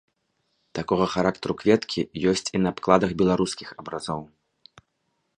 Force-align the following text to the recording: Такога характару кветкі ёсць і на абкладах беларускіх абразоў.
Такога 0.77 1.05
характару 1.15 1.53
кветкі 1.61 2.01
ёсць 2.31 2.49
і 2.59 2.61
на 2.63 2.67
абкладах 2.75 3.13
беларускіх 3.19 3.69
абразоў. 3.83 4.21